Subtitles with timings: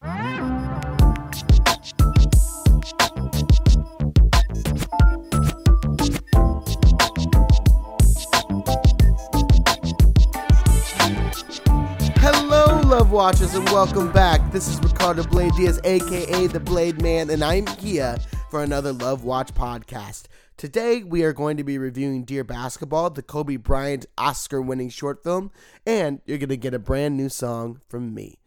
[0.00, 0.20] Hello,
[12.84, 14.52] Love Watchers, and welcome back.
[14.52, 18.16] This is Ricardo Blade Diaz, aka The Blade Man, and I'm here
[18.50, 20.26] for another Love Watch podcast.
[20.56, 25.24] Today, we are going to be reviewing Dear Basketball, the Kobe Bryant Oscar winning short
[25.24, 25.50] film,
[25.84, 28.38] and you're going to get a brand new song from me.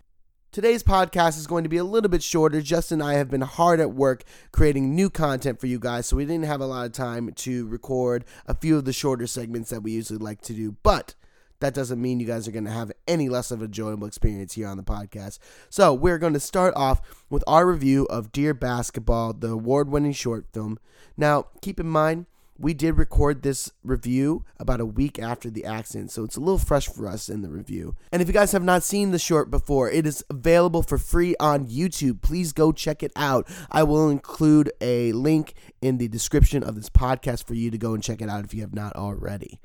[0.52, 2.62] Today's podcast is going to be a little bit shorter.
[2.62, 6.18] Justin and I have been hard at work creating new content for you guys, so
[6.18, 9.70] we didn't have a lot of time to record a few of the shorter segments
[9.70, 10.76] that we usually like to do.
[10.84, 11.16] But
[11.62, 14.56] that doesn't mean you guys are going to have any less of a enjoyable experience
[14.56, 15.40] here on the podcast.
[15.70, 17.00] So, we're going to start off
[17.30, 20.80] with our review of Dear Basketball, the award winning short film.
[21.16, 22.26] Now, keep in mind,
[22.62, 26.60] we did record this review about a week after the accident, so it's a little
[26.60, 27.96] fresh for us in the review.
[28.12, 31.36] And if you guys have not seen the short before, it is available for free
[31.40, 32.22] on YouTube.
[32.22, 33.48] Please go check it out.
[33.72, 37.94] I will include a link in the description of this podcast for you to go
[37.96, 39.60] and check it out if you have not already.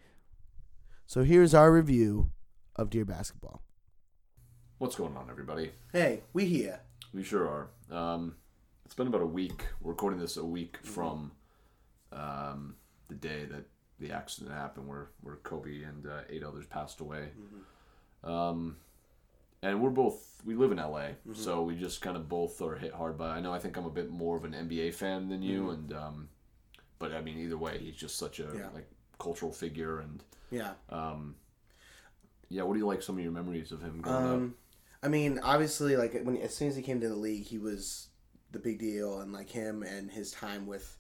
[1.07, 2.31] So here's our review
[2.75, 3.63] of Dear Basketball.
[4.79, 5.73] What's going on, everybody?
[5.93, 6.81] Hey, we here.
[7.13, 7.69] We sure are.
[7.95, 8.37] Um,
[8.85, 9.67] it's been about a week.
[9.81, 11.33] We're recording this a week from
[12.13, 12.77] um,
[13.09, 13.65] the day that
[13.99, 17.29] the accident happened, where where Kobe and uh, eight others passed away.
[17.39, 18.31] Mm-hmm.
[18.31, 18.77] Um,
[19.63, 21.35] and we're both we live in LA, Mm-hmm.
[21.35, 23.37] so we just kind of both are hit hard by.
[23.37, 25.93] I know I think I'm a bit more of an NBA fan than you, and
[25.93, 26.29] um,
[26.99, 28.59] but I mean either way, he's just such a Mm-hmm.
[28.59, 28.69] Yeah.
[28.75, 30.73] like cultural figure, and Yeah.
[30.91, 31.37] um,
[32.49, 32.63] yeah.
[32.63, 33.03] What do you like?
[33.03, 34.33] Some of your memories of him growing up?
[34.35, 34.55] Um,
[35.03, 38.09] I mean, obviously, like when as soon as he came to the league, he was
[38.53, 40.97] the big deal, and like him and his time with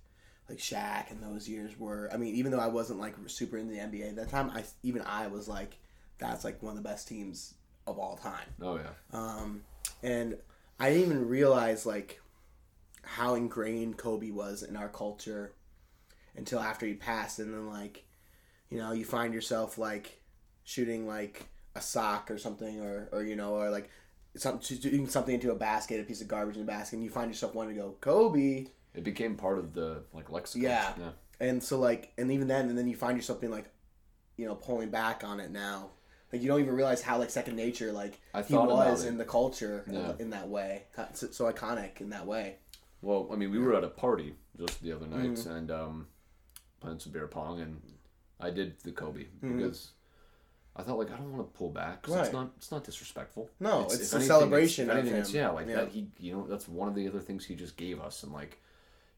[0.48, 2.08] like Shaq and those years were.
[2.12, 4.64] I mean, even though I wasn't like super into the NBA at that time, I
[4.82, 5.78] even I was like,
[6.18, 7.54] that's like one of the best teams
[7.86, 8.48] of all time.
[8.60, 8.90] Oh yeah.
[9.12, 9.62] Um,
[10.02, 10.36] and
[10.78, 12.20] I didn't even realize like
[13.02, 15.52] how ingrained Kobe was in our culture
[16.36, 18.04] until after he passed, and then like,
[18.68, 20.20] you know, you find yourself like
[20.64, 23.90] shooting like a sock or something, or or you know, or like
[24.36, 27.10] something shooting something into a basket, a piece of garbage in a basket, and you
[27.10, 28.66] find yourself wanting to go Kobe.
[28.96, 30.62] It became part of the like lexicon.
[30.62, 30.92] Yeah.
[30.98, 31.10] yeah.
[31.38, 33.66] And so like, and even then, and then you find yourself being like,
[34.36, 35.90] you know, pulling back on it now.
[36.32, 39.24] Like you don't even realize how like second nature like I he was in the
[39.24, 40.12] culture in- Yeah.
[40.18, 40.84] in, that way.
[41.14, 42.56] So, so iconic in that way.
[43.02, 45.50] Well, I mean, we were at a party just the other night Mm-hmm.
[45.50, 46.06] and um,
[46.80, 47.80] playing some beer pong, and
[48.40, 49.58] I did the Kobe Mm-hmm.
[49.58, 49.90] because
[50.74, 52.24] I thought like I don't want to pull back 'cause Right.
[52.24, 53.48] it's not it's not disrespectful.
[53.60, 55.76] No, it's if a anything, celebration It's, anything, it's, yeah, like Yeah.
[55.76, 55.88] that.
[55.90, 58.60] He, you know, that's one of the other things he just gave us, and like,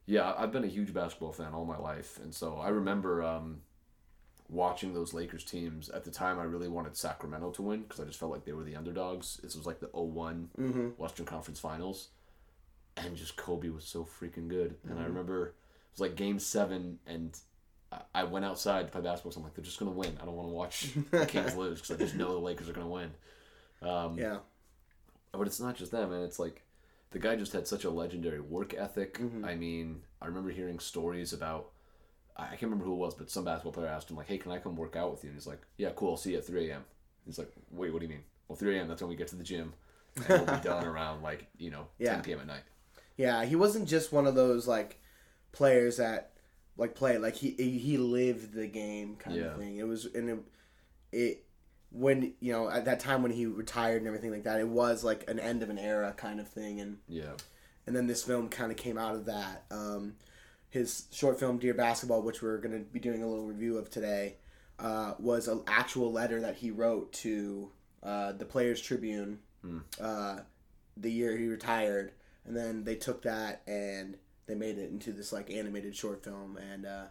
[0.09, 3.61] yeah, I've been a huge basketball fan all my life, and so I remember um,
[4.49, 5.87] watching those Lakers teams.
[5.89, 8.53] At the time, I really wanted Sacramento to win because I just felt like they
[8.53, 9.39] were the underdogs.
[9.43, 10.87] This was like the 1 Mm-hmm.
[10.97, 12.09] Western Conference Finals,
[12.97, 14.77] and just Kobe was so freaking good.
[14.83, 15.01] And Mm-hmm.
[15.01, 15.53] I remember it
[15.93, 17.37] was like Game Seven, and
[17.91, 19.31] I- I went outside to play basketball.
[19.31, 20.17] So I'm like, they're just gonna win.
[20.21, 22.73] I don't want to watch the Kings lose because I just know the Lakers are
[22.73, 23.11] gonna win.
[23.83, 24.39] Um, Yeah.
[25.31, 26.63] but it's not just them, and It's like
[27.11, 29.17] the guy just had such a legendary work ethic.
[29.19, 29.43] Mm-hmm.
[29.45, 31.71] I mean, I remember hearing stories about.
[32.37, 34.51] I can't remember who it was, but some basketball player asked him like, "Hey, can
[34.53, 36.11] I come work out with you?" And he's like, "Yeah, cool.
[36.11, 36.85] I'll see you at 3 a.m."
[37.25, 38.87] He's like, "Wait, what do you mean?" Well, 3 a.m.
[38.87, 39.73] That's when we get to the gym,
[40.15, 42.13] and we'll be done around like you know Yeah.
[42.13, 42.39] 10 p.m.
[42.39, 42.63] at night.
[43.17, 45.01] Yeah, he wasn't just one of those like
[45.51, 46.31] players that
[46.77, 49.43] like play like he he lived the game kind Yeah.
[49.47, 49.75] of thing.
[49.77, 50.39] It was and it,
[51.11, 51.45] it
[51.91, 55.03] when you know at that time when he retired and everything like that, it was
[55.03, 57.33] like an end of an era kind of thing and Yeah,
[57.87, 59.65] and then this film kind of came out of that.
[59.71, 60.15] Um,
[60.69, 63.89] his short film "Dear Basketball," which we're going to be doing a little review of
[63.89, 64.35] today,
[64.77, 67.71] uh, was an actual letter that he wrote to
[68.03, 69.39] uh, the Players Tribune
[69.99, 70.39] uh,
[70.95, 72.11] the year he retired,
[72.45, 74.17] and then they took that and
[74.47, 76.57] they made it into this like animated short film.
[76.57, 77.05] And uh,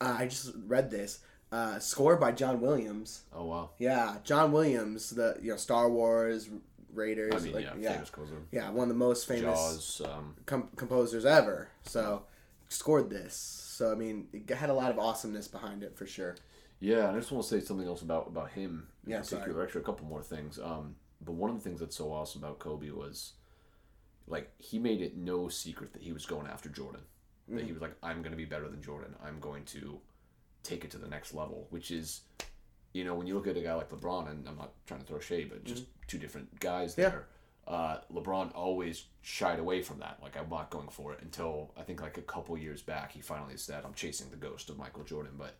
[0.00, 1.20] uh, I just read this
[1.54, 3.22] uh, scored by John Williams.
[3.32, 3.70] Oh wow.
[3.78, 6.48] Yeah, John Williams, the you know Star Wars,
[6.92, 8.36] Raiders, I mean, like, yeah, yeah, famous composer.
[8.52, 10.02] yeah, one of the most famous Jaws.
[10.04, 11.68] Um, com- composers ever.
[11.84, 12.22] So
[12.68, 13.34] scored this.
[13.34, 16.36] So I mean, it had a lot of awesomeness behind it for sure.
[16.80, 19.62] yeah, and I just want to say something else about about him in Yeah, particular.
[19.62, 20.58] Actually, a couple more things.
[20.58, 23.32] Um, but one of the things that's so awesome about Kobe was,
[24.26, 27.00] like, he made it no secret that he was going after Jordan.
[27.48, 29.14] That he was like, I'm going to be better than Jordan.
[29.24, 30.00] I'm going to
[30.64, 31.66] take it to the next level.
[31.70, 32.22] Which is,
[32.92, 35.06] you know, when you look at a guy like LeBron, and I'm not trying to
[35.06, 37.10] throw shade, but just two different guys Yeah.
[37.10, 37.26] there.
[37.66, 40.18] Uh, LeBron always shied away from that.
[40.22, 43.20] Like I'm not going for it until I think like a couple years back, he
[43.20, 45.54] finally said, "I'm chasing the ghost of Michael Jordan." But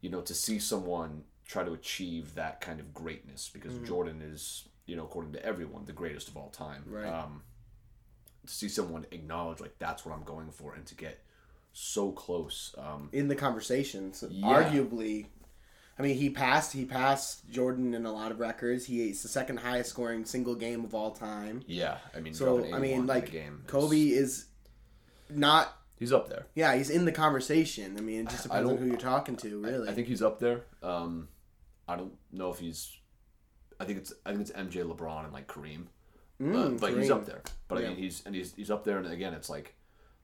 [0.00, 4.68] you know, to see someone try to achieve that kind of greatness, because Jordan is
[4.84, 6.82] you know, according to everyone, the greatest of all time.
[6.86, 7.06] Right.
[7.06, 7.42] Um,
[8.46, 11.22] to see someone acknowledge like that's what I'm going for, and to get
[11.78, 12.74] so close.
[12.76, 14.24] Um, in the conversations.
[14.28, 14.46] Yeah.
[14.46, 15.26] Arguably,
[15.98, 16.72] I mean, he passed.
[16.72, 18.86] He passed Jordan in a lot of records.
[18.86, 21.62] He is the second highest scoring single game of all time.
[21.66, 24.46] yeah, I mean, So I mean, like game, Kobe is
[25.30, 25.76] not.
[25.98, 26.46] he's up there.
[26.54, 27.96] Yeah, he's in the conversation.
[27.96, 29.88] I mean, it just depends on who you're talking to, really.
[29.88, 30.62] I think he's up there.
[30.82, 31.28] Um,
[31.86, 32.96] I don't know if he's.
[33.80, 35.86] I think it's I think it's MJ, LeBron, and like Kareem.
[36.42, 37.42] Mm, but, but he's up there.
[37.68, 37.86] But Yeah.
[37.86, 38.98] I mean, he's and he's he's up there.
[38.98, 39.74] And again, it's like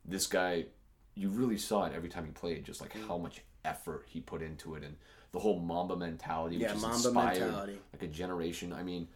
[0.04, 0.66] this guy.
[1.14, 3.06] You really saw it every time he played, just like Mm.
[3.06, 4.96] how much effort he put into it, and
[5.32, 7.80] the whole Mamba mentality, which Yeah, has Mamba inspired mentality.
[7.92, 8.72] like a generation.
[8.72, 9.08] I mean,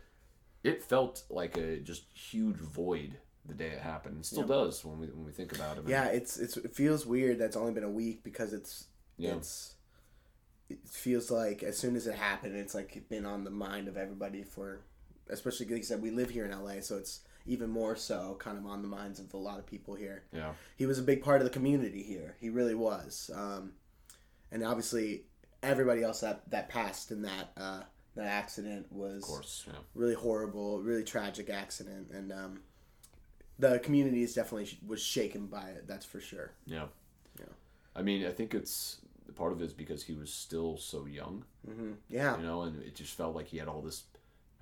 [0.62, 4.18] it felt like a just huge void the day it happened.
[4.20, 5.84] It still does when we when we think about it.
[5.88, 8.86] Yeah, it's it's it feels weird that it's only been a week because it's
[9.16, 9.36] Yeah.
[9.36, 9.74] it's
[10.68, 13.96] it feels like as soon as it happened, it's like been on the mind of
[13.96, 14.80] everybody for,
[15.28, 18.58] especially like you said, we live here in LA, so it's even more so kind
[18.58, 20.22] of on the minds of a lot of people here.
[20.32, 22.36] yeah, He was a big part of the community here.
[22.40, 23.72] He really was, um,
[24.52, 25.24] and obviously
[25.62, 27.82] everybody else that that passed in that uh,
[28.14, 29.64] that accident was of course.
[29.66, 29.78] Yeah.
[29.94, 32.60] really horrible, really tragic accident, and um,
[33.58, 35.86] the community is definitely sh- was shaken by it.
[35.88, 36.52] That's for sure.
[36.66, 36.86] Yeah.
[37.40, 37.46] Yeah.
[37.96, 38.98] I mean, I think it's
[39.34, 42.82] part of it is because he was still so young, hmm Yeah, you know, and
[42.82, 44.04] it just felt like he had all this.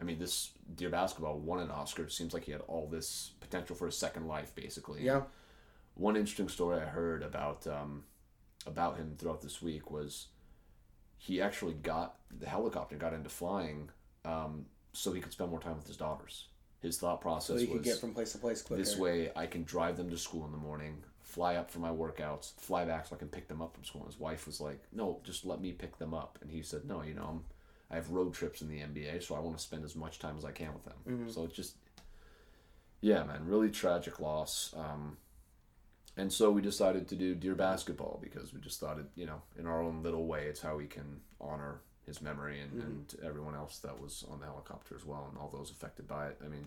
[0.00, 2.04] I mean, this Dear Basketball won an Oscar.
[2.04, 5.02] It seems like he had all this potential for a second life, basically.
[5.02, 5.22] yeah,
[5.94, 8.04] One interesting story I heard about um,
[8.66, 10.26] about him throughout this week was
[11.18, 13.90] he actually got the helicopter, got into flying,
[14.24, 16.48] um, so he could spend more time with his daughters.
[16.82, 18.82] His thought so process you was could get from place to place quicker.
[18.82, 21.88] this way, I can drive them to school in the morning, fly up for my
[21.88, 24.02] workouts, fly back so I can pick them up from school.
[24.02, 26.84] And his wife was like, "No, just let me pick them up." And he said,
[26.84, 27.44] "No, you know, I'm,
[27.90, 30.36] I have road trips in the NBA, so I want to spend as much time
[30.36, 31.30] as I can with them." Mm-hmm.
[31.30, 31.76] So it's just,
[33.00, 34.74] yeah, man, really tragic loss.
[34.76, 35.16] Um,
[36.16, 39.42] and so we decided to do Dear Basketball because we just thought it, you know,
[39.58, 42.80] in our own little way, it's how we can honor his memory and, Mm-hmm.
[42.86, 46.28] and everyone else that was on the helicopter as well and all those affected by
[46.28, 46.38] it.
[46.44, 46.66] I mean,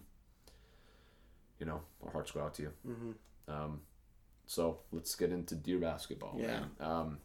[1.59, 2.73] you know, our hearts go out to you.
[2.87, 3.13] Mhm.
[3.47, 3.81] Um,
[4.45, 6.35] so let's get into Dear Basketball.
[6.37, 6.47] Yeah.
[6.59, 6.69] man.
[6.79, 7.17] Um,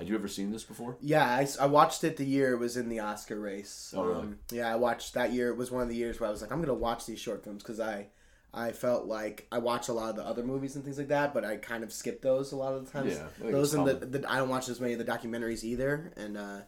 [0.00, 0.96] had you ever seen this before?
[1.02, 3.92] Yeah, I watched it the year it was in the Oscar race.
[3.94, 4.20] Oh, really?
[4.20, 5.50] Um, yeah, I watched that year.
[5.50, 7.44] It was one of the years where I was like, I'm gonna watch these short
[7.44, 8.06] films because I,
[8.54, 11.34] I felt like I watched a lot of the other movies and things like that,
[11.34, 13.12] but I kind of skipped those a lot of the times.
[13.12, 16.14] Yeah, I those and the, the I don't watch as many of the documentaries either,
[16.16, 16.60] and uh,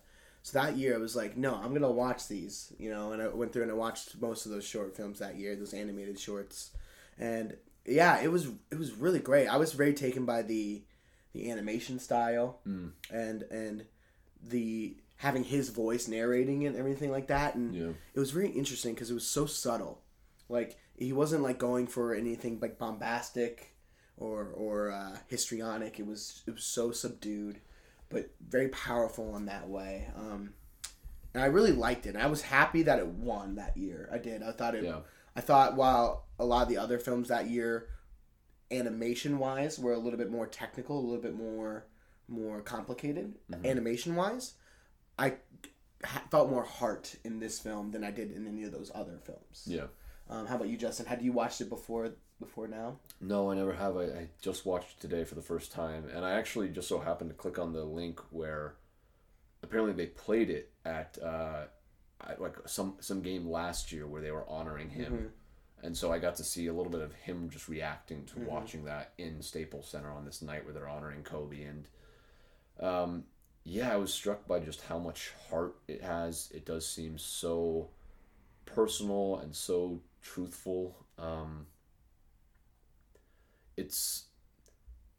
[0.43, 3.29] so that year I was like, no, I'm gonna watch these, you know, and I
[3.29, 6.73] went through and I watched most of those short films that year, those animated shorts,
[7.19, 7.57] and
[7.87, 9.49] yeah, it was it was really great.
[9.49, 10.83] I was very taken by the
[11.33, 12.93] the animation style Mm.
[13.11, 13.87] and and
[14.43, 17.55] the having his voice narrating it and everything like that.
[17.55, 17.93] And Yeah.
[18.15, 20.03] it was very interesting because it was so subtle.
[20.49, 23.75] Like he wasn't like going for anything like bombastic
[24.17, 25.99] or or uh, histrionic.
[26.01, 27.61] It was it was so subdued
[28.09, 30.09] but very powerful in that way.
[30.17, 30.53] Um
[31.35, 32.11] and i really liked it.
[32.11, 34.09] And i was happy that it won that year.
[34.13, 34.43] I did.
[34.43, 35.01] I thought it Yeah.
[35.37, 37.89] i thought while a lot of the other films that year
[38.73, 41.87] animation wise were a little bit more technical a little bit more
[42.29, 43.67] more complicated Mm-hmm.
[43.67, 44.55] animation wise
[45.19, 45.35] i
[46.05, 49.19] ha- felt more heart in this film than i did in any of those other
[49.25, 49.87] films Yeah.
[50.31, 52.11] um, how about you justin had you watched it before
[52.41, 53.97] before now No, I never have.
[53.97, 56.99] I, I just watched it today for the first time, and I actually just so
[56.99, 58.75] happened to click on the link where
[59.63, 61.67] apparently they played it at uh,
[62.27, 65.31] at like some some game last year where they were honoring him,
[65.83, 68.85] and so I got to see a little bit of him just reacting to watching
[68.85, 71.89] that in Staples Center on this night where they're honoring Kobe, and
[72.81, 73.25] um,
[73.65, 76.51] yeah, I was struck by just how much heart it has.
[76.55, 77.91] It does seem so
[78.67, 80.97] personal and so truthful.
[81.19, 81.67] Um,
[83.77, 84.25] it's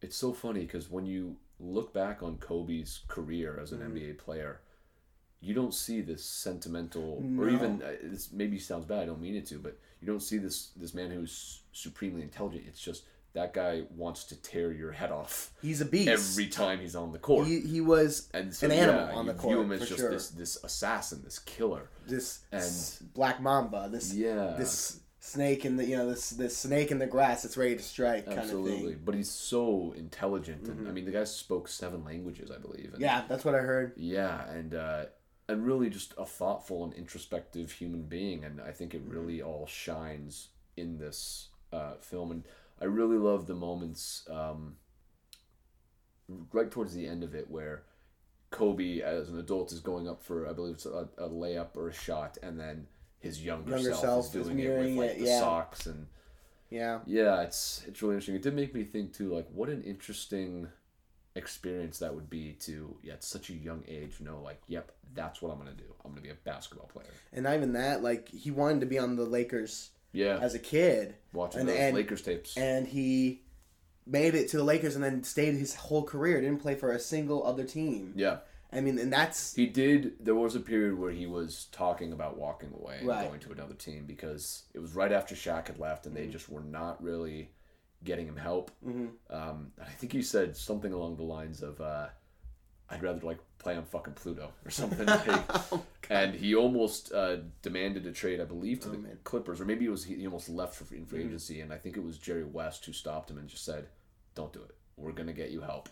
[0.01, 3.83] it's so funny because when you look back on Kobe's career as an Mm-hmm.
[3.83, 4.61] NBA player,
[5.43, 9.03] you don't see this sentimental, or even uh, this maybe sounds bad.
[9.03, 12.63] I don't mean it to, but you don't see this this man who's supremely intelligent.
[12.67, 16.79] It's just that guy wants to tear your head off he's a beast every time
[16.79, 17.47] he's on the court.
[17.47, 19.99] he, he was and so, an animal yeah, on the view court him as just
[19.99, 20.11] sure.
[20.11, 21.89] this this assassin, this killer.
[22.07, 26.55] this and- s- black mamba this Yeah, this snake in the you know this this
[26.55, 28.77] snake in the grass that's ready to strike kind of absolutely.
[28.77, 29.05] thing Mm-hmm.
[29.05, 32.91] But he's so intelligent, and I mean, the guy spoke seven languages, I believe.
[32.93, 35.05] And, yeah that's what i heard Yeah, and uh,
[35.47, 39.09] and really just a thoughtful and introspective human being, and I think it Mm-hmm.
[39.09, 42.31] really all shines in this uh, film.
[42.31, 42.43] And
[42.81, 44.77] I really love the moments um,
[46.51, 47.83] right towards the end of it where
[48.51, 51.89] Kobe, as an adult, is going up for I believe it's a, a layup or
[51.89, 52.87] a shot, and then
[53.19, 55.39] his younger, Younger self, self is is doing it with like it, the yeah.
[55.39, 56.07] socks and
[56.69, 56.99] Yeah.
[57.05, 58.35] yeah, it's it's really interesting.
[58.35, 60.67] It did make me think too, like what an interesting
[61.35, 65.41] experience that would be to yeah, at such a young age know like, yep, that's
[65.41, 65.93] what I'm gonna do.
[66.05, 67.07] I'm gonna be a basketball player.
[67.31, 70.59] And not even that, like he wanted to be on the Lakers Yeah, as a
[70.59, 72.55] kid, watching and- those and- Lakers tapes.
[72.57, 73.41] and he
[74.05, 76.41] made it to the Lakers and then stayed his whole career.
[76.41, 78.13] Didn't play for a single other team.
[78.15, 78.39] yeah,
[78.71, 80.23] I mean, and that's he did.
[80.23, 83.27] There was a period where he was talking about walking away and Right.
[83.27, 86.31] going to another team because it was right after Shaq had left, and they Mm-hmm.
[86.31, 87.51] just were not really
[88.03, 88.71] getting him help.
[89.29, 92.07] Um, I think he said something along the lines of, uh,
[92.89, 95.27] "I'd rather like play on fucking Pluto or something." like,
[96.09, 99.17] and he almost uh, demanded a trade, I believe, to the man.
[99.23, 101.77] Clippers, or maybe it was he, he almost left for free, free agency, and I
[101.77, 103.87] think it was Jerry West who stopped him and just said,
[104.35, 104.75] "Don't do it.
[104.97, 105.89] We're gonna get you help.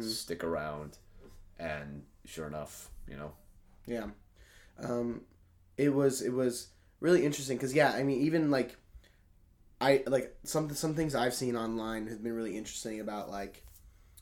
[0.00, 0.98] Stick around."
[1.58, 3.32] And sure enough, you know,
[3.86, 4.06] Yeah.
[4.82, 5.20] Um,
[5.76, 6.68] it was it was
[7.00, 8.76] really interesting because yeah, I mean even like
[9.80, 13.64] I like some some things I've seen online has been really interesting about like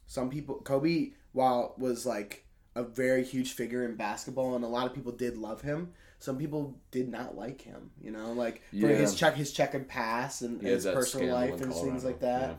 [0.06, 2.44] some people Kobe while was like
[2.74, 5.92] a very huge figure in basketball and a lot of people did love him.
[6.18, 8.96] Some people did not like him, you know, like for Yeah.
[8.96, 9.52] his check his
[9.88, 12.58] past and He had his personal life and things like that.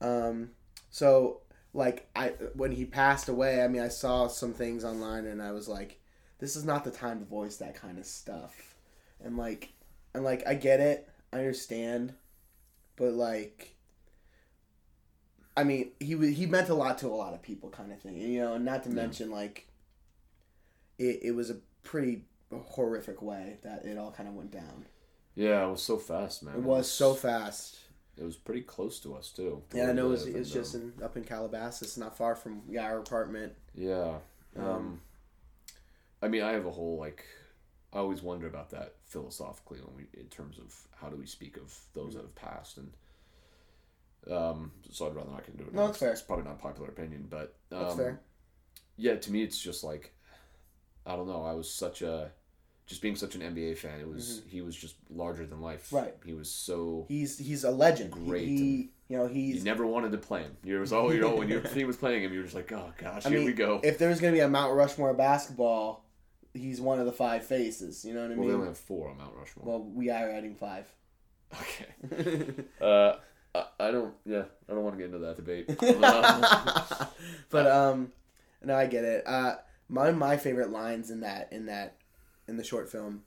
[0.00, 0.50] Um,
[0.90, 1.40] so
[1.72, 5.52] like I when he passed away, I mean I saw some things online and I
[5.52, 6.00] was like,
[6.38, 8.74] this is not the time to voice that kind of stuff.
[9.22, 9.72] And like
[10.14, 12.14] and like I get it, I understand,
[12.96, 13.74] but like
[15.56, 18.00] I mean, he wa- he meant a lot to a lot of people, kind of
[18.00, 18.58] thing, you know.
[18.58, 19.68] Not to mention, like,
[20.98, 22.22] it it was a pretty
[22.52, 24.86] horrific way that it all kind of went down.
[25.36, 26.56] Yeah, it was so fast, man.
[26.56, 27.78] It was so fast.
[28.16, 29.62] It was pretty close to us too.
[29.72, 32.62] Yeah, I know we it's, live, it's just in, up in Calabasas, not far from
[32.68, 33.52] yeah, our apartment.
[33.74, 34.18] yeah.
[34.56, 35.00] Um, Um,
[36.22, 37.24] I mean, I have a whole like.
[37.94, 41.56] I always wonder about that philosophically when we, in terms of how do we speak
[41.56, 42.90] of those that have passed, and
[44.30, 45.74] um, so I'd rather not get into it.
[45.74, 46.10] No, that's fair.
[46.10, 48.20] It's probably not a popular opinion, but um, That's fair.
[48.96, 50.12] yeah, to me, it's just like
[51.06, 51.44] I don't know.
[51.44, 52.30] I was such a
[52.86, 54.00] just being such an NBA fan.
[54.00, 55.86] It was he was just larger than life.
[55.86, 55.96] Mm-hmm.
[55.96, 56.14] Right.
[56.24, 58.10] He was so He's he's a legend.
[58.10, 60.56] Great He, you know you never wanted to play him.
[60.64, 62.72] You was oh you know when your team was playing him, you were just like
[62.72, 63.80] oh gosh I here mean, we go.
[63.82, 66.03] if there's gonna be a Mount Rushmore of basketball,
[66.54, 68.04] he's one of the five faces.
[68.04, 68.54] You know what I well, mean?
[68.54, 69.66] only have four on Mount Rushmore.
[69.66, 70.86] Well, we are adding five.
[71.60, 72.54] okay.
[72.80, 73.16] Uh,
[73.54, 74.14] I, I don't.
[74.24, 75.68] Yeah, I don't want to get into that debate.
[76.04, 77.08] Um,
[77.50, 78.12] but um,
[78.62, 79.26] no, I get it.
[79.26, 79.56] Uh,
[79.88, 81.96] my my favorite lines in that in that
[82.48, 83.22] in the short film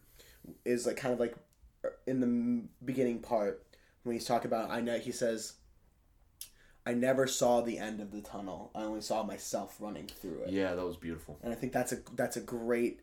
[0.66, 1.36] is like kind of like
[2.06, 3.64] in the beginning part
[4.04, 5.54] when he's talking about I know he says.
[6.86, 8.72] I never saw the end of the tunnel.
[8.74, 10.52] I only saw myself running through it.
[10.52, 11.38] yeah, that was beautiful.
[11.44, 13.02] and I think that's a that's a great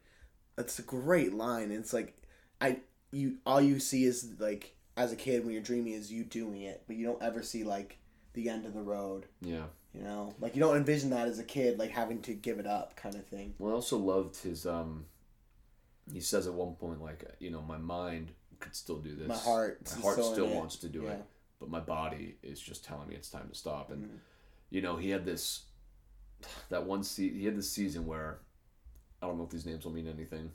[0.56, 1.70] that's a great line.
[1.70, 2.16] It's like
[2.60, 2.80] I
[3.10, 6.62] you all you see is like as a kid when you're dreaming is you doing
[6.62, 7.98] it, but you don't ever see like
[8.34, 9.26] the end of the road.
[9.40, 9.64] Yeah.
[9.92, 12.66] You know, like you don't envision that as a kid, like having to give it
[12.66, 13.54] up, kind of thing.
[13.58, 14.66] Well, I also loved his.
[14.66, 15.06] Um,
[16.12, 19.28] he says at one point like you know my mind could still do this.
[19.28, 20.54] My heart my heart still still it.
[20.56, 21.12] wants to do Yeah.
[21.12, 21.24] it,
[21.60, 23.90] but my body is just telling me it's time to stop.
[23.90, 24.18] And Mhm.
[24.70, 25.64] you know he had this
[26.68, 28.40] that one se- he had this season where
[29.24, 30.50] I don't know if these names will mean anything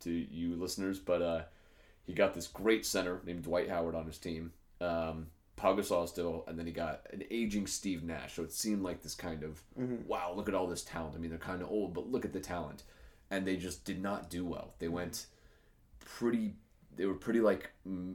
[0.00, 1.42] to you listeners, but uh,
[2.04, 4.52] he got this great center named Dwight Howard on his team.
[4.80, 8.34] Um, Pau Gasol still, and then he got an aging Steve Nash.
[8.34, 10.06] So it seemed like this kind of Mhm.
[10.06, 11.14] wow, look at all this talent.
[11.16, 12.82] I mean, they're kind of old, but look at the talent,
[13.30, 14.74] and they just did not do well.
[14.78, 15.26] They went
[16.00, 16.54] pretty.
[16.96, 17.70] They were pretty like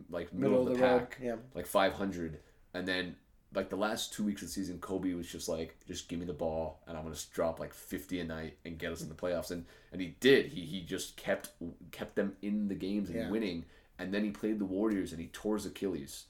[0.10, 1.36] like middle, of the, pack, yeah.
[1.54, 2.40] like 500,
[2.74, 3.16] and then
[3.56, 6.26] like the last two weeks of the season, Kobe was just like, just give me
[6.26, 9.16] the ball, and I'm gonna drop like 50 a night and get us in the
[9.16, 10.48] playoffs, and and he did.
[10.48, 11.50] He he just kept
[11.92, 13.30] kept them in the games and Yeah.
[13.30, 13.66] winning,
[14.00, 16.26] and then he played the Warriors and he tore his Achilles,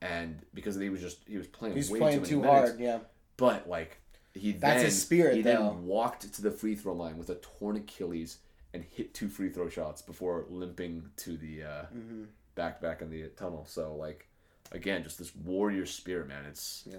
[0.00, 2.98] and because he was just he was playing He's way playing too, too hard, yeah.
[3.36, 3.98] but like
[4.34, 5.50] he That's then, his spirit, He though.
[5.74, 8.38] then walked to the free throw line with a torn Achilles
[8.72, 12.24] and hit two free throw shots before limping to the uh, Mm-hmm.
[12.54, 13.64] back back in the tunnel.
[13.68, 14.28] So like
[14.72, 16.44] again, just this warrior spirit, man.
[16.44, 16.98] It's Yeah.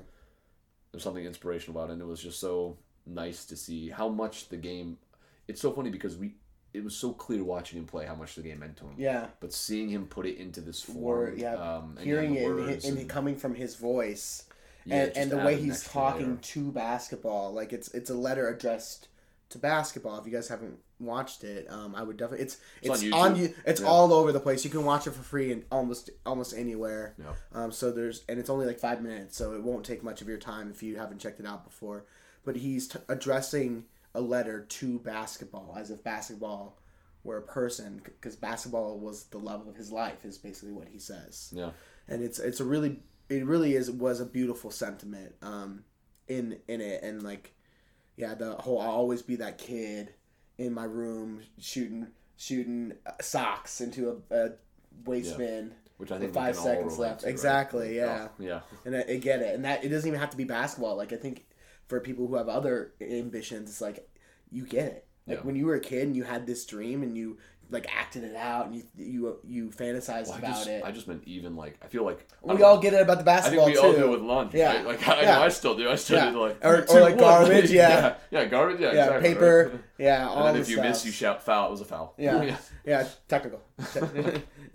[0.91, 4.49] there's something inspirational about it, and it was just so nice to see how much
[4.49, 4.97] the game.
[5.47, 6.35] It's so funny because we.
[6.71, 8.93] It was so clear watching him play how much the game meant to him.
[8.95, 9.29] Yeah.
[9.39, 11.55] But seeing him put it into this form, Word, yeah.
[11.55, 14.43] um, and Hearing it and, and, and- coming from his voice.
[14.85, 16.37] yeah, and, and the way he's talking layer.
[16.41, 19.07] to basketball like it's it's a letter addressed
[19.49, 23.13] to basketball if you guys haven't watched it um i would definitely it's It's it's,
[23.13, 23.87] on on, it's Yeah.
[23.87, 27.33] all over the place you can watch it for free and almost almost anywhere Yeah.
[27.53, 30.27] um so there's and it's only like five minutes so it won't take much of
[30.27, 32.05] your time if you haven't checked it out before
[32.43, 36.77] but he's t- addressing a letter to basketball as if basketball
[37.23, 40.99] were a person because basketball was the love of his life is basically what he
[40.99, 41.71] says Yeah.
[42.07, 45.83] and it's it's a really it really is was a beautiful sentiment um
[46.27, 47.53] in in it and like
[48.17, 50.13] yeah the whole I'll always be that kid
[50.59, 54.49] in my room shooting shooting socks into a, a
[55.05, 55.37] waste Yeah.
[55.37, 58.59] bin Which I with think five seconds left to, exactly Like, yeah oh, yeah.
[58.85, 61.11] and I, I get it and that it doesn't even have to be basketball like
[61.13, 61.45] I think
[61.87, 64.07] for people who have other ambitions it's like
[64.51, 65.43] you get it like Yeah.
[65.43, 67.37] when you were a kid and you had this dream and you
[67.71, 70.91] like acting it out and you you you fantasized Well, I about just, it I
[70.91, 72.81] just meant even like I feel like I we all know.
[72.81, 73.65] get it about the basketball.
[73.67, 74.53] I think we all do it with lunch.
[74.55, 74.75] Yeah.
[74.77, 74.85] Right?
[74.87, 75.35] Like I Yeah.
[75.35, 75.87] know I still do.
[75.89, 76.31] I still Yeah.
[76.31, 77.89] do like Or- or like garbage, yeah.
[77.89, 78.15] yeah.
[78.41, 78.79] Yeah, garbage.
[78.79, 79.29] Yeah, yeah, exactly.
[79.33, 79.81] paper, right?
[79.99, 80.85] yeah, all And then the if you stuff.
[80.87, 81.67] miss, you shout foul.
[81.67, 82.15] It was a foul.
[82.17, 83.61] Yeah, yeah, technical.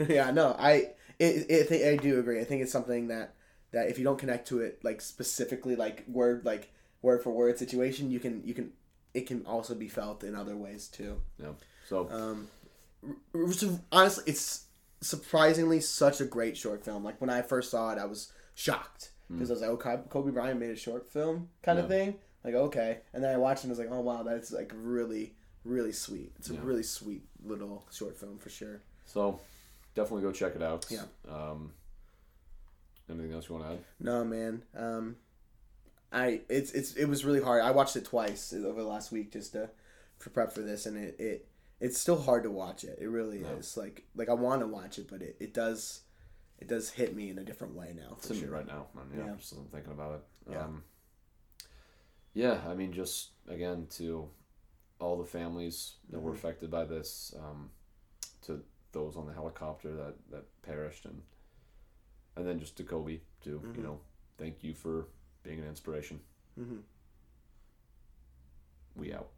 [0.08, 2.40] yeah, no, I, it, it, I do agree.
[2.40, 3.34] I think it's something that
[3.72, 6.72] that if you don't connect to it like specifically, like word, like
[7.02, 8.72] word for word situation, you can you can
[9.14, 11.20] it can also be felt in other ways too.
[11.40, 11.48] yeah.
[11.88, 12.48] So Um,
[13.92, 14.64] honestly, it's
[15.00, 17.04] surprisingly such a great short film.
[17.04, 20.30] Like when I first saw it, I was shocked because I was like, "Oh, Kobe-
[20.32, 23.68] Bryant made a short film kind of thing." Like, okay, and then I watched it
[23.68, 25.34] and I was like, "Oh wow, that's like really,
[25.64, 28.80] really sweet." It's a really sweet little short film for sure.
[29.06, 29.40] so
[29.94, 30.87] definitely go check it out.
[30.90, 31.02] Yeah.
[31.28, 31.73] Um.
[33.08, 33.78] Anything else you want to add?
[34.00, 34.62] No, man.
[34.76, 35.16] Um,
[36.12, 37.62] I it's it's it was really hard.
[37.62, 39.68] I watched it twice over the last week just to
[40.18, 41.49] for prep for this, and it it
[41.84, 42.98] it's still hard to watch it.
[43.00, 43.52] It really Yeah.
[43.58, 43.76] is.
[43.76, 46.00] Like like I want to watch it, but it, it does
[46.58, 48.14] it does hit me in a different way now.
[48.16, 48.50] It's For me sure.
[48.50, 48.86] right now.
[48.94, 49.06] man.
[49.16, 49.36] Yeah, Yeah.
[49.36, 50.22] just I'm thinking about it.
[50.52, 50.64] Yeah.
[50.64, 50.84] Um,
[52.32, 54.28] yeah, I mean, just again to
[54.98, 56.36] all the families that were Mhm.
[56.36, 57.70] affected by this, um,
[58.42, 61.22] to those on the helicopter that that perished, and
[62.36, 63.60] and then just to Kobe too.
[63.60, 63.76] Mhm.
[63.76, 64.00] You know,
[64.38, 65.06] thank you for
[65.42, 66.20] being an inspiration.
[66.54, 66.78] hmm
[68.96, 69.28] We out.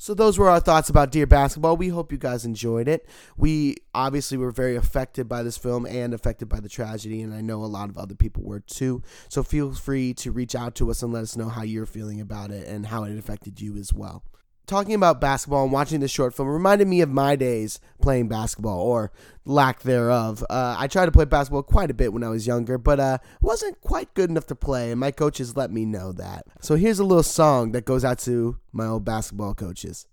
[0.00, 1.76] So those were our thoughts about Dear Basketball.
[1.76, 3.08] We hope you guys enjoyed it.
[3.36, 7.40] We obviously were very affected by this film and affected by the tragedy, and I
[7.40, 9.02] know a lot of other people were too.
[9.28, 12.20] So feel free to reach out to us and let us know how you're feeling
[12.20, 14.22] about it and how it affected you as well.
[14.68, 18.78] Talking about basketball and watching this short film reminded me of my days playing basketball
[18.78, 19.10] or
[19.46, 20.44] lack thereof.
[20.50, 23.16] Uh, I tried to play basketball quite a bit when I was younger, but uh,
[23.40, 26.44] wasn't quite good enough to play, and my coaches let me know that.
[26.60, 30.06] So here's a little song that goes out to my old basketball coaches.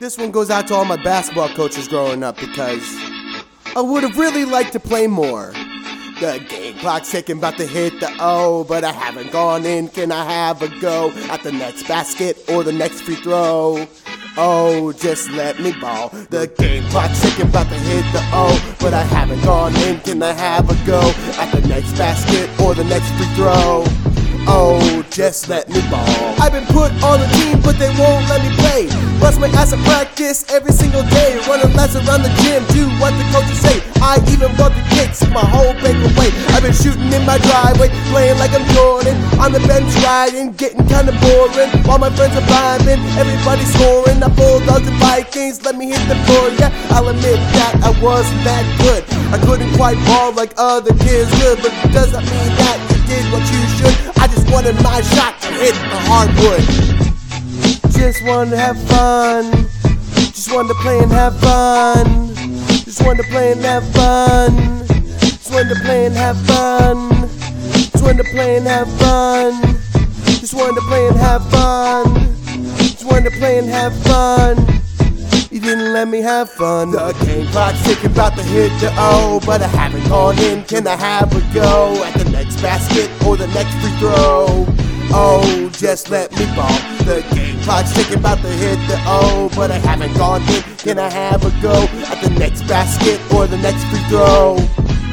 [0.00, 2.82] This one goes out to all my basketball coaches growing up because
[3.76, 5.52] I would have really liked to play more.
[6.18, 9.88] The game clock's ticking, about to hit the O, but I haven't gone in.
[9.88, 13.86] Can I have a go at the next basket or the next free throw?
[14.36, 16.10] Oh, just let me ball.
[16.30, 20.00] The game clock's ticking, about to hit the O, but I haven't gone in.
[20.00, 21.00] Can I have a go
[21.40, 23.84] at the next basket or the next free throw?
[24.48, 26.06] Oh, just let me ball.
[26.38, 28.86] I've been put on the team, but they won't let me play.
[29.18, 31.40] Bust my ass at practice every single day.
[31.48, 33.82] Running laps around the gym, do what the coaches say.
[33.98, 34.85] I even brought the
[35.32, 36.28] my whole bank away.
[36.52, 39.16] I've been shooting in my driveway, playing like I'm Jordan.
[39.40, 41.70] On the bench riding, getting kinda boring.
[41.88, 44.22] While my friends are vibing, everybody's scoring.
[44.22, 46.50] I bulldogs and Vikings, let me hit the floor.
[46.60, 49.02] Yeah, I'll admit that I wasn't that good.
[49.32, 53.24] I couldn't quite ball like other kids could, but does that mean that you did
[53.32, 53.94] what you should?
[54.20, 56.62] I just wanted my shot to hit the hardwood.
[57.92, 59.50] Just wanted to have fun.
[60.32, 62.34] Just wanted to play and have fun.
[62.84, 64.95] Just wanted to play and have fun.
[65.46, 67.28] Just wanted to play and have fun.
[67.70, 69.52] Just wanted to play and have fun.
[70.40, 72.14] Just wanted to play and have fun.
[72.78, 74.56] Just wanted to play and have fun.
[75.52, 76.90] You didn't let me have fun.
[76.90, 80.64] The game clock's ticking, about to hit the O, but I haven't gone in.
[80.64, 84.66] Can I have a go at the next basket or the next free throw?
[85.14, 86.76] Oh, just let me ball.
[87.06, 90.62] The game clock's ticking, about to hit the O, but I haven't gone in.
[90.78, 94.58] Can I have a go at the next basket or the next free throw?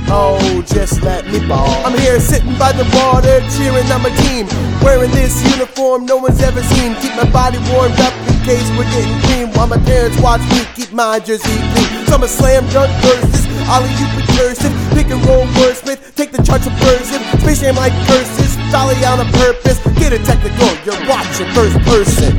[0.10, 1.68] Oh, just let me ball.
[1.86, 4.48] I'm here sitting by the water, cheering on my team.
[4.84, 6.96] Wearing this uniform no one's ever seen.
[7.02, 9.48] Keep my body warmed up in case we're getting cream.
[9.56, 12.06] While my parents watch me keep my jersey clean.
[12.08, 14.74] So I'm a slam dunk versus Ollie you be cursive.
[14.92, 17.22] Pick and roll wordsmith, take the charts subversive.
[17.42, 19.80] Space jam like curses, dolly on a purpose.
[19.98, 22.34] Get a technical, you're watching first person.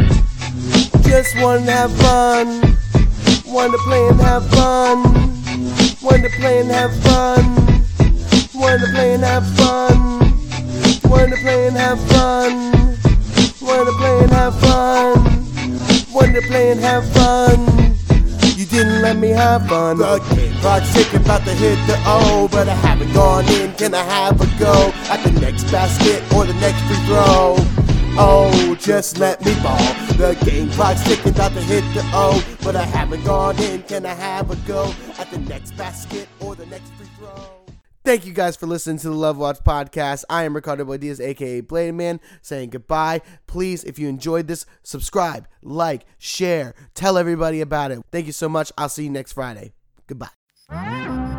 [1.03, 2.77] Just wanna have fun.
[3.47, 5.24] Wanna play and have fun.
[6.05, 7.45] Wanna play and have fun.
[8.55, 10.21] Wanna play and have fun.
[11.09, 12.53] Wanna play and have fun.
[13.63, 15.15] Wanna play and have fun.
[16.13, 17.95] Wanna play and have fun.
[18.55, 19.97] You didn't let me have fun.
[20.37, 23.73] Game clock's ticking, about to hit the O, but I haven't gone in.
[23.73, 27.84] Can I have a go at the next basket or the next free throw?
[28.17, 29.77] Oh, just let me ball.
[30.17, 32.43] The game clock's ticking, about to hit the O.
[32.63, 33.83] But I haven't gone in.
[33.83, 37.51] Can I have a go at the next basket or the next free throw?
[38.05, 40.25] Thank you guys for listening to the Love Watch podcast.
[40.29, 43.23] I am Ricardo Blade Diaz, aka Blade Man, saying goodbye.
[43.47, 48.01] Please, if you enjoyed this, subscribe, like, share, tell everybody about it.
[48.13, 48.71] Thank you so much.
[48.77, 49.73] I'll see you next Friday.
[50.07, 51.34] Goodbye.